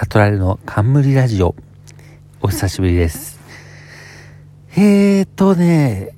[0.00, 1.56] 悟られの冠ラジオ。
[2.40, 3.40] お久しぶりです。
[4.76, 6.14] えーとね、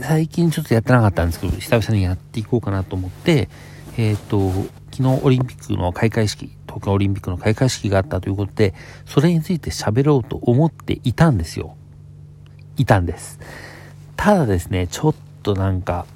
[0.00, 3.50] 最近ちょっとやってなかったんですけど、久々にやっていこうかなと思って、
[3.98, 4.50] えーと、
[4.92, 8.72] 昨日オリンピックの開会式、東京オリンピックの開会式があったということで、
[9.04, 11.76] それについて喋ろうと思っていたんですよ。
[12.78, 13.38] いたんです。
[14.16, 16.06] ただですね、ちょっとなんか、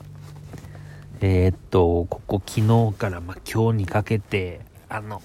[1.21, 5.21] えー、っと、ここ昨日からま今日にかけて、あの、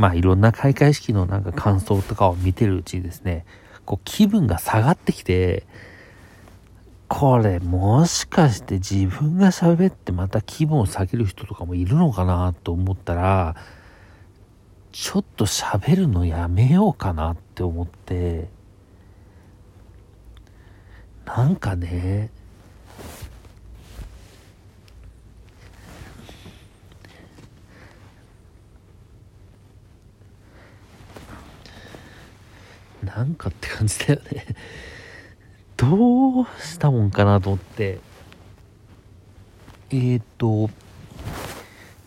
[0.00, 3.44] まあいろんな開会式のなんか感想とかを見てるうちにですね、
[3.84, 5.66] こう気分が下がってきて、
[7.06, 13.56] これもしかして自分が喋ってまた気分を下げる人とかもいるのかなと思ったら、
[14.90, 18.48] ちょっと喋るのやめようかなって思って、
[21.26, 22.30] なんかね、
[33.16, 34.46] なんかって感じだよね
[35.76, 38.00] どうしたもんかなと思って。
[39.90, 40.68] えっ、と、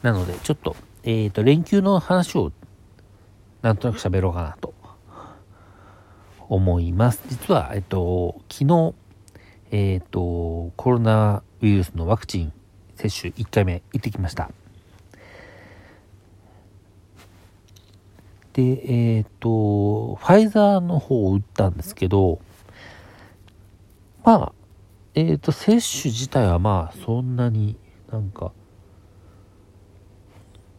[0.04, 2.52] なので、ちょっと、えっ、と、連休の話を、
[3.64, 4.76] なんとなく喋ろうかなと、
[6.50, 7.24] 思います。
[7.30, 8.94] 実は、えっ、と、昨日、
[9.72, 12.54] えっ、と、コロナウイルスのワクチン
[12.96, 14.52] 接種1回目行ってきました。
[18.54, 22.40] で、えっ、ー、と、ファイザーの方を打ったんですけど、
[24.24, 24.52] まあ、
[25.16, 27.78] えっ、ー、と、接種自体はまあ、そんなに
[28.12, 28.52] なんか、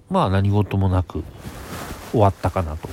[0.08, 1.24] まあ何事もなく
[2.12, 2.88] 終わったかなと。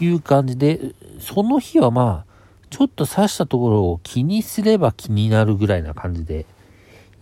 [0.00, 0.80] いう感じで、
[1.20, 2.32] その日はまあ、
[2.70, 6.46] ちょっと刺したところを気にすれば気になるぐらいな感じで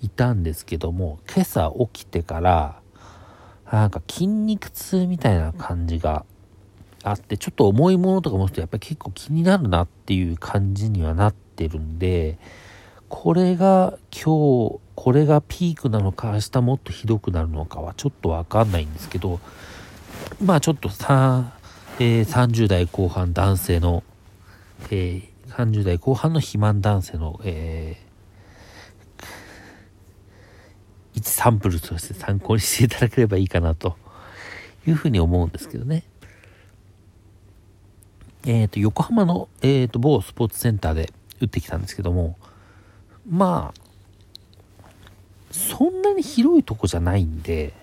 [0.01, 2.81] いたんですけども、今朝起きてから、
[3.71, 6.25] なんか筋肉痛みたいな感じが
[7.03, 12.39] あって、ちょっと重いものとか持つとやっぱり結構気になるなっていう感じにはなってるんで、
[13.09, 19.41] これが今日、これがピークなのか、明日もっとひどくなるのかはちょっとわかんないんですけど、
[20.45, 21.55] まあちょっとさ、
[21.99, 24.03] えー、30代後半男性の、
[24.91, 29.29] えー、30代後半の肥満男性の、えー、
[31.15, 33.97] 一サンプルとして参考にしていただければいいかなと
[34.87, 36.05] いうふうに思うんですけどね。
[38.47, 42.37] えっ、ー、と、横浜の、えっ、ー、と、某スポーツセンターで打ってきたんですけども、
[43.29, 43.81] まあ、
[45.51, 47.75] そんなに広いとこじゃないんで、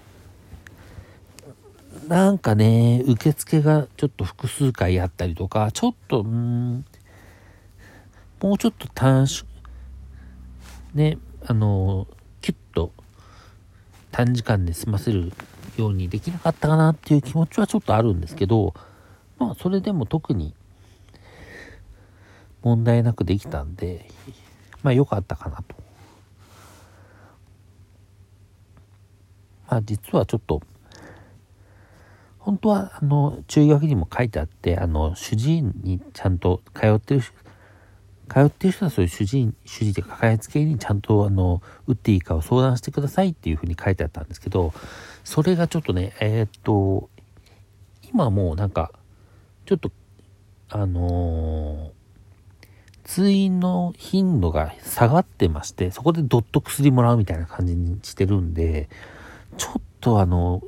[2.08, 6.86] なんかね、受付がちょっと複数回あったりとか、ちょっと、うん、
[8.42, 9.48] もうちょっと短縮、
[10.94, 12.08] ね、あの、
[12.42, 12.94] キュッと
[14.12, 15.34] 短時間で済ませる
[15.78, 18.74] ようにできなかったかなっていう気持ちはちょっとあるんですけど、
[19.38, 20.54] まあそれでも特に
[22.64, 24.10] 問題なくできたんで
[24.84, 25.76] まあ良かったかなと。
[29.70, 30.62] まあ実はちょっと
[32.40, 37.22] 本当はあの注意書きにも書いてあってあの主治医にちゃんと通ってる
[38.30, 44.74] 通ってる人はそういう主治医主治医でかかりつけにちゃんとあの打っていいかを相談してくださいっていうふうに書いてあったんですけど
[45.26, 47.10] それがちょっとねえー、っと
[48.10, 48.92] 今もうなんか
[49.68, 49.92] ちょっと、
[50.70, 51.92] あのー、
[53.04, 58.88] 通院の頻度が下がってまして、そこでどっと薬もらうみたいな感じにしてるんで、
[59.58, 60.64] ちょっとあの、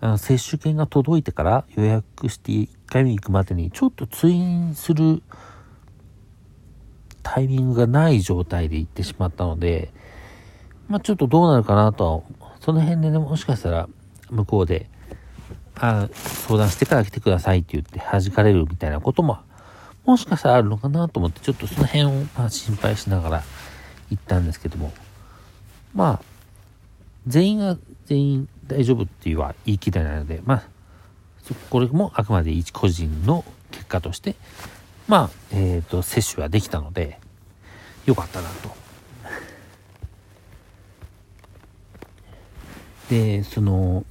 [0.00, 5.24] あの接種券が届いてから予約して1回目行くまでに、ちょっと通院する
[7.24, 9.92] タイミングがない状態で行ってしまったので、
[10.86, 13.88] まあちょっとどうなるかなとは、その辺でね、もしかしたら
[14.30, 14.88] 向こうで
[15.78, 19.38] あ相談してから来てくださいって言って弾かれるみたいなことも、
[20.04, 23.42] もしかしたらあるのかなと思って、ちょっとその辺をまあ心配しながら
[24.10, 24.92] 行ったんですけども、
[25.94, 26.22] まあ、
[27.26, 27.76] 全員が
[28.06, 30.62] 全員大丈夫っていうは言い切れないので、まあ、
[31.70, 34.36] これもあくまで一個人の結果として、
[35.08, 37.20] まあ、えっ、ー、と、接種はできたので、
[38.06, 38.76] よかったなと。
[43.10, 44.04] で、その、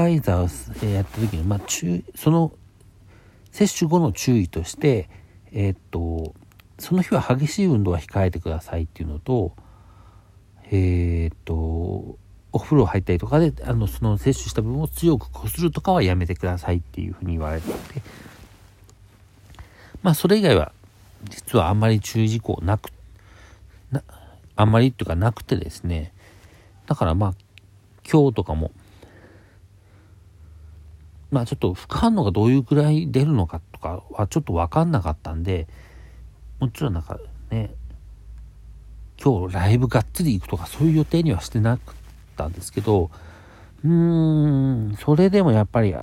[0.00, 2.52] ァイザーをやった時に、まあ、注その
[3.50, 5.08] 接種後の注意として、
[5.52, 6.34] えー、っと、
[6.78, 9.54] その日は激しい運動は控えてくださいっていうのと、
[10.70, 12.16] えー、っと、
[12.52, 18.02] お風呂入ったりとかで、あの、その接種した分を強くこするとかはやめてくださいっていうふうに言われてて、
[20.02, 20.72] まあ、それ以外は、
[21.28, 22.90] 実はあんまり注意事項なく、
[23.90, 24.02] な、
[24.56, 26.12] あんまりっていうかなくてですね、
[26.86, 27.34] だからまあ、
[28.10, 28.72] 今日とかも、
[31.30, 35.68] まあちょっと副反応がどういうくらい出るのかとかはちょっとわかんなかったんで、
[36.58, 37.18] もちろんなんか
[37.50, 37.74] ね、
[39.22, 41.94] 今日ライブがっつり行くとかそういう予定にはしてなかっ
[42.36, 43.10] たんですけど、
[43.84, 43.90] うー
[44.92, 45.94] ん、それでもやっぱり、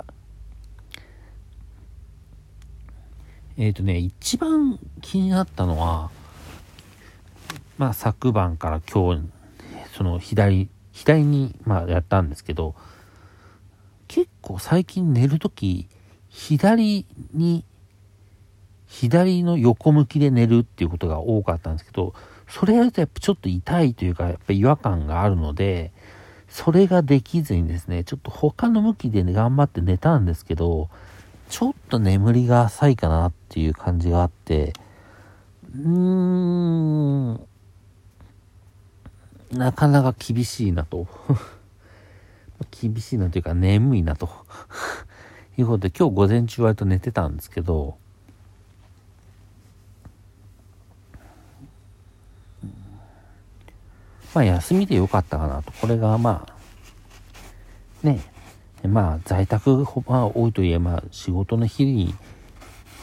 [3.56, 6.10] えっ、ー、とね、一番気になったのは、
[7.76, 9.22] まあ昨晩から今日、
[9.96, 12.74] その左、左に、まあやったんですけど、
[14.08, 15.88] 結構最近寝るとき、
[16.28, 17.64] 左に、
[18.86, 22.14] 左の横向きで寝るっていうことが多かったんですけど、
[22.48, 25.92] それやるとやっぱちょっと痛いというか、やっぱ違和感があるので、
[26.48, 30.88] それができずにですね、ちょっと他の向きで、ね、頑張って寝たんですけど、
[31.50, 34.72] ちょっと眠りが浅いかなっていう感じがあって、
[35.74, 35.88] うー
[37.32, 37.40] ん、
[39.52, 41.06] なかなか厳しいなと。
[42.70, 44.28] 厳しいなというか眠いなと。
[45.56, 47.98] いうことで今日午前中割と寝てたんですけど、
[54.34, 55.72] まあ休みでよかったかなと。
[55.72, 58.20] これがまあ、ね、
[58.86, 62.14] まあ在宅が多いといえ、まあ仕事の日に、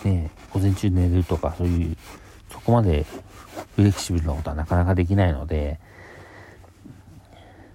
[0.05, 1.97] ね、午前中寝るとかそういう、
[2.49, 3.05] そこまで
[3.75, 5.79] フレキシブルなことはなかなかできないので、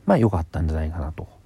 [0.06, 1.40] まあ良かったんじゃないかなと。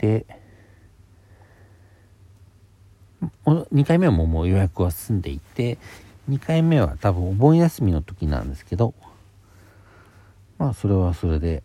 [0.00, 0.24] で、
[3.44, 5.76] 2回目はもうもう予約は済んでいて、
[6.30, 8.94] 2回目は多分お盆休みの時なんですけど、
[10.56, 11.62] まあそれはそれで、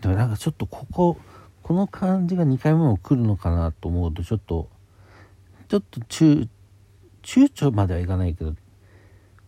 [0.00, 1.16] でもなんかちょっとここ、
[1.62, 4.68] この感じが2回目も来るのかなと思うとちょっと、
[5.68, 6.48] ちょっと躊
[7.22, 8.56] 躇まではいかないけど、う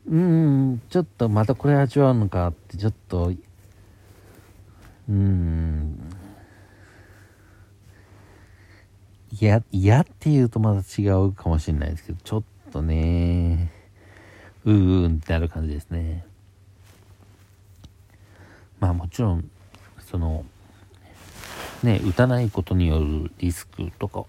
[0.09, 5.99] ーん、ちょっとまたこれ味わうのかってちょっと、うーん、
[9.33, 12.43] 嫌、嫌って言うとまた違うかもしれないですけど、ちょっ
[12.73, 13.71] とね、
[14.65, 16.25] うーんってなる感じですね。
[18.81, 19.51] まあもちろん、
[20.01, 20.45] その、
[21.83, 24.25] ね、打たないことによるリスクとか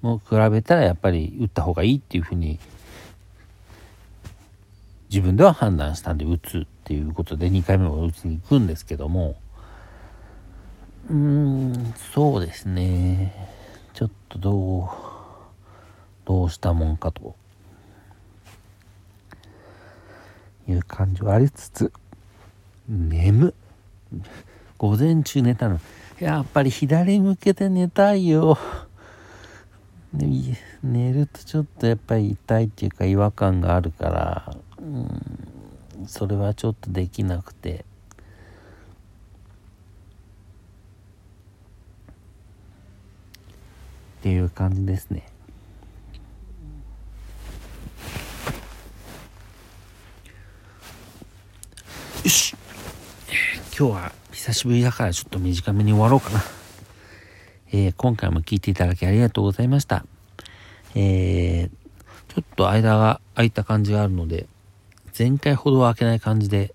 [0.00, 2.58] も比べたらやっぱり打った方がいいっていうふうに
[5.08, 9.36] 自分では判断したんで打つっていうことで2回目も打ちに行くんですけども。
[11.10, 13.61] うーんそうですね。
[13.94, 14.88] ちょっとどう
[16.24, 17.34] どうしたもんかと
[20.68, 21.92] いう感じはありつつ
[22.88, 23.54] 眠。
[24.78, 25.80] 午前中寝たの。
[26.18, 28.58] やっぱり左向けて寝たいよ。
[30.12, 37.84] 寝るとちょっとやっぱり痛いっていうか違和感があるからうんそれはちょっとできなくて
[44.20, 45.26] っていう感じですね
[52.22, 52.54] よし
[53.76, 56.40] 今日は久しぶりだからちょっと短めに終わろうかな。
[57.72, 60.04] えー、今回も聞いていただきありがとうございました。
[60.94, 64.46] えー、ちょっと間が空いた感じがあるので、
[65.18, 66.74] 前回ほどは開けない感じで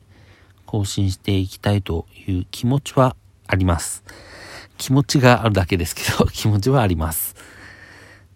[0.65, 3.15] 更新していきたいという気持ちは
[3.45, 4.03] あります。
[4.77, 7.35] 気持ちがあるだけですけど、気持ちはあります。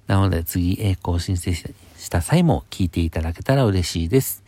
[0.08, 4.44] なので次、え、更新した際も聞いていただけたら嬉しいです。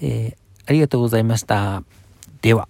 [0.00, 1.82] えー、ありがとうございました。
[2.42, 2.68] では。